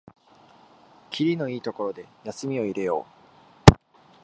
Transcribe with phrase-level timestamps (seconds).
[1.11, 3.05] きりのいいところで休みを入れよ
[3.71, 3.75] う